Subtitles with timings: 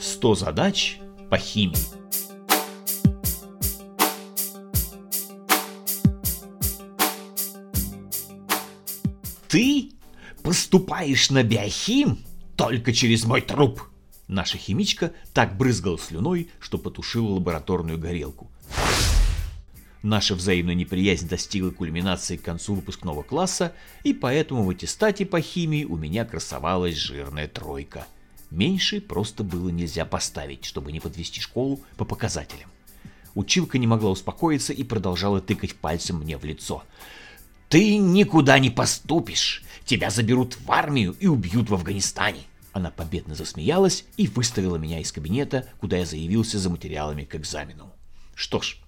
[0.00, 1.76] 100 задач по химии.
[9.48, 9.90] Ты
[10.42, 12.18] поступаешь на биохим
[12.56, 13.82] только через мой труп.
[14.28, 18.50] Наша химичка так брызгала слюной, что потушила лабораторную горелку.
[20.02, 25.84] Наша взаимная неприязнь достигла кульминации к концу выпускного класса, и поэтому в аттестате по химии
[25.84, 28.06] у меня красовалась жирная тройка.
[28.50, 32.70] Меньше просто было нельзя поставить, чтобы не подвести школу по показателям.
[33.34, 36.82] Училка не могла успокоиться и продолжала тыкать пальцем мне в лицо.
[37.68, 39.62] «Ты никуда не поступишь!
[39.84, 42.42] Тебя заберут в армию и убьют в Афганистане!»
[42.72, 47.92] Она победно засмеялась и выставила меня из кабинета, куда я заявился за материалами к экзамену.
[48.34, 48.78] Что ж,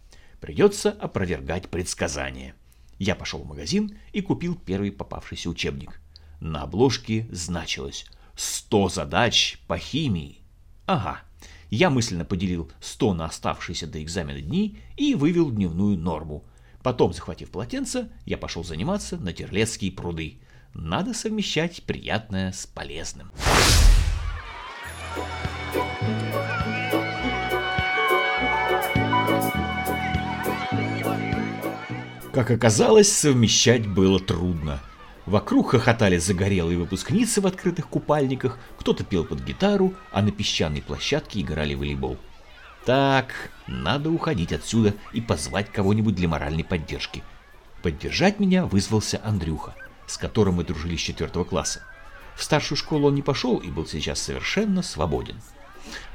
[0.43, 2.57] Придется опровергать предсказания.
[2.99, 6.01] Я пошел в магазин и купил первый попавшийся учебник.
[6.41, 10.39] На обложке значилось «100 задач по химии».
[10.87, 11.21] Ага,
[11.71, 16.45] я мысленно поделил 100 на оставшиеся до экзамена дни и вывел дневную норму.
[16.83, 20.41] Потом, захватив полотенце, я пошел заниматься на Терлецкие пруды.
[20.75, 23.31] Надо совмещать приятное с полезным.
[32.33, 34.81] Как оказалось, совмещать было трудно.
[35.33, 41.41] Вокруг хохотали загорелые выпускницы в открытых купальниках, кто-то пел под гитару, а на песчаной площадке
[41.41, 42.19] играли в волейбол.
[42.85, 47.23] Так, надо уходить отсюда и позвать кого-нибудь для моральной поддержки.
[47.83, 49.75] Поддержать меня вызвался Андрюха,
[50.07, 51.83] с которым мы дружили с четвертого класса.
[52.37, 55.41] В старшую школу он не пошел и был сейчас совершенно свободен.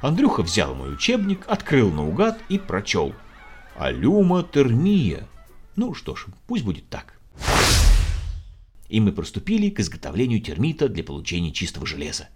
[0.02, 3.16] Андрюха взял мой учебник, открыл наугад и прочел.
[3.80, 5.28] «Алюма термия»
[5.76, 7.17] Ну что ж, пусть будет так.
[8.90, 12.30] И мы приступили к изготовлению термита для получения чистого железа.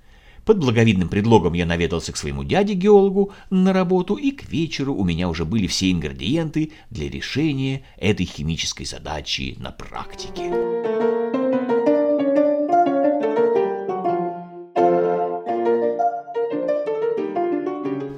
[0.45, 5.29] Под благовидным предлогом я наведался к своему дяде-геологу на работу, и к вечеру у меня
[5.29, 10.49] уже были все ингредиенты для решения этой химической задачи на практике.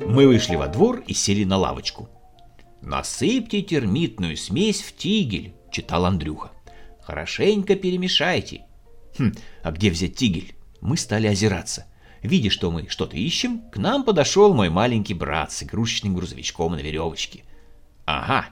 [0.08, 2.08] Мы вышли во двор и сели на лавочку.
[2.82, 6.53] «Насыпьте термитную смесь в тигель»,— читал Андрюха.
[7.06, 8.66] «Хорошенько перемешайте».
[9.18, 10.56] Хм, а где взять тигель?
[10.82, 11.86] Мы стали озираться.
[12.22, 16.80] Видя, что мы что-то ищем, к нам подошел мой маленький брат с игрушечным грузовичком на
[16.80, 17.44] веревочке.
[18.06, 18.48] Ага,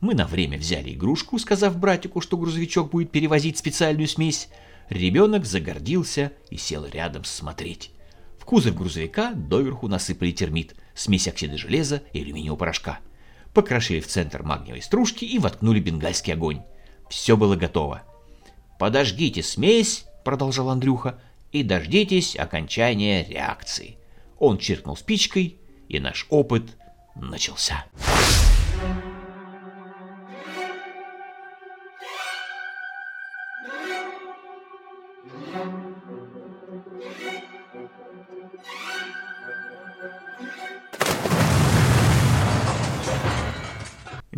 [0.00, 4.48] мы на время взяли игрушку, сказав братику, что грузовичок будет перевозить специальную смесь.
[4.88, 7.90] Ребенок загордился и сел рядом смотреть.
[8.38, 13.00] В кузов грузовика доверху насыпали термит, смесь оксида железа и алюминиевого порошка—
[13.54, 16.62] покрошили в центр магниевой стружки и воткнули бенгальский огонь.
[17.10, 18.02] Все было готово.
[18.78, 21.18] «Подожгите смесь»,— продолжал Андрюха,—
[21.52, 23.98] «и дождитесь окончания реакции».
[24.38, 26.78] Он чиркнул спичкой, и наш опыт
[27.16, 27.84] начался.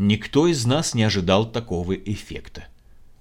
[0.04, 2.64] Никто из нас не ожидал такого эффекта.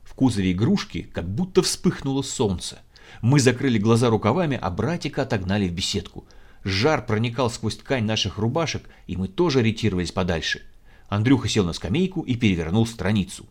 [0.01, 2.79] В кузове игрушки как будто вспыхнуло солнце.
[3.21, 6.25] Мы закрыли глаза рукавами, а братика отогнали в беседку.
[6.63, 10.63] Жар проникал сквозь ткань наших рубашек, и мы тоже ретировались подальше.
[11.07, 13.45] Андрюха сел на скамейку и перевернул страницу.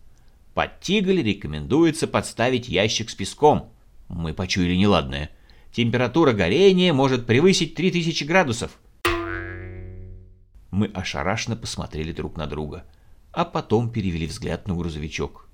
[0.52, 3.70] Под тиголь рекомендуется подставить ящик с песком.
[4.08, 5.30] Мы почуяли неладное.
[5.70, 8.72] Температура горения может превысить 3000 градусов.
[10.72, 12.84] Мы ошарашенно посмотрели друг на друга
[13.32, 15.48] а потом перевели взгляд на грузовичок.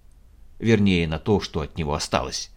[0.58, 2.50] Вернее, на то, что от него осталось.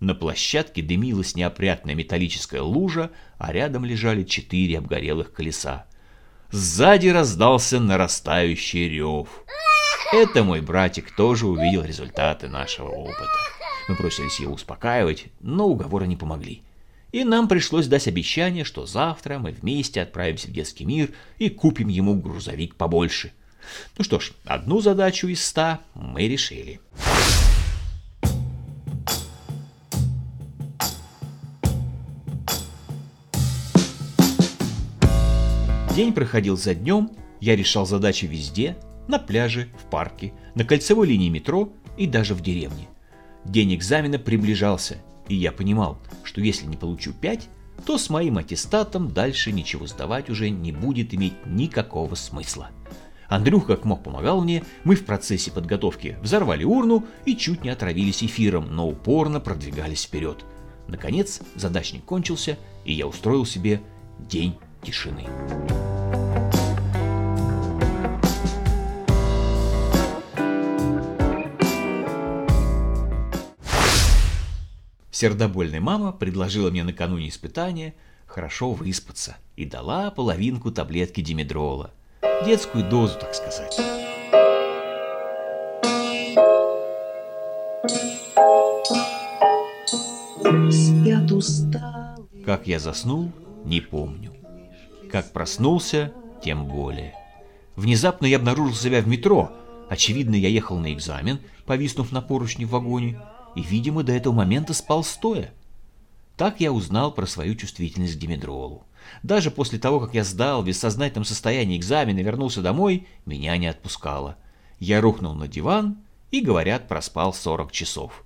[0.00, 5.86] На площадке дымилась неопрятная металлическая лужа, а рядом лежали четыре обгорелых колеса.
[6.50, 9.28] Сзади раздался нарастающий рев.
[10.12, 13.26] Это мой братик тоже увидел результаты нашего опыта.
[13.88, 16.62] Мы бросились его успокаивать, но уговоры не помогли.
[17.12, 21.88] И нам пришлось дать обещание, что завтра мы вместе отправимся в детский мир и купим
[21.88, 23.32] ему грузовик побольше–
[23.98, 26.80] ну что ж, одну задачу из ста мы решили.
[35.94, 37.10] День проходил за днем,
[37.40, 38.78] я решал задачи везде,
[39.08, 42.88] на пляже, в парке, на кольцевой линии метро и даже в деревне.
[43.44, 47.48] День экзамена приближался, и я понимал, что если не получу 5,
[47.84, 52.70] то с моим аттестатом дальше ничего сдавать уже не будет иметь никакого смысла.
[53.32, 58.22] Андрюха как мог помогал мне, мы в процессе подготовки взорвали урну и чуть не отравились
[58.22, 60.44] эфиром, но упорно продвигались вперед.
[60.86, 63.80] Наконец, задачник кончился, и я устроил себе
[64.18, 65.24] день тишины.
[75.10, 77.94] Сердобольная мама предложила мне накануне испытания
[78.26, 81.92] хорошо выспаться и дала половинку таблетки димедрола.
[82.44, 83.76] Детскую дозу, так сказать.
[92.44, 93.32] Как я заснул,
[93.64, 94.32] не помню.
[95.10, 97.14] Как проснулся, тем более.
[97.76, 99.50] Внезапно я обнаружил себя в метро.
[99.88, 103.20] Очевидно, я ехал на экзамен, повиснув на поручне в вагоне,
[103.56, 105.52] и, видимо, до этого момента спал стоя.
[106.42, 108.82] Так я узнал про свою чувствительность к димедролу.
[109.22, 113.68] Даже после того, как я сдал в бессознательном состоянии экзамен и вернулся домой, меня не
[113.68, 114.36] отпускало.
[114.80, 115.98] Я рухнул на диван
[116.32, 118.24] и, говорят, проспал 40 часов.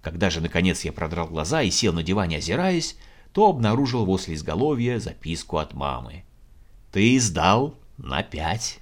[0.00, 2.96] Когда же, наконец, я продрал глаза и сел на диване, озираясь,
[3.32, 6.22] то обнаружил возле изголовья записку от мамы.
[6.92, 8.78] «Ты сдал на пять».